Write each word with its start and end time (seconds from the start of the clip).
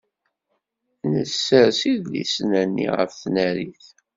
Nessers 1.11 1.79
idlisen-nni 1.91 2.87
ɣef 2.97 3.11
tnarit. 3.21 3.85